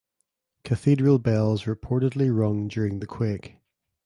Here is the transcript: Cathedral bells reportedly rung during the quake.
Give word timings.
Cathedral 0.63 1.19
bells 1.19 1.65
reportedly 1.65 2.35
rung 2.35 2.67
during 2.67 3.01
the 3.01 3.05
quake. 3.05 3.57